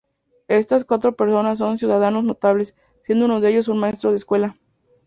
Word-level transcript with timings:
Estas 0.47 0.83
cuatro 0.83 1.15
personas 1.15 1.59
son 1.59 1.77
"ciudadanos 1.77 2.23
notables", 2.23 2.73
siendo 3.03 3.25
uno 3.25 3.39
de 3.39 3.51
ellos 3.51 3.67
un 3.67 3.77
maestro 3.77 4.09
de 4.09 4.15
escuela. 4.15 4.57